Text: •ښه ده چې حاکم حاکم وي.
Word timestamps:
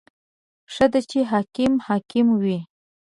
•ښه 0.73 0.85
ده 0.91 0.99
چې 1.09 1.19
حاکم 1.31 1.73
حاکم 1.87 2.27
وي. 2.41 2.57